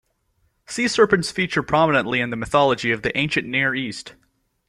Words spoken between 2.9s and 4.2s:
the Ancient Near East.